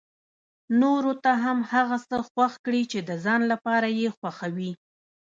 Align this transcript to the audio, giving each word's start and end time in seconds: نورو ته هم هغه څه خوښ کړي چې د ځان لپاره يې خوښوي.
نورو 0.81 1.13
ته 1.23 1.31
هم 1.43 1.59
هغه 1.71 1.97
څه 2.09 2.17
خوښ 2.29 2.53
کړي 2.65 2.81
چې 2.91 2.99
د 3.09 3.11
ځان 3.25 3.41
لپاره 3.51 3.87
يې 3.99 4.07
خوښوي. 4.17 4.71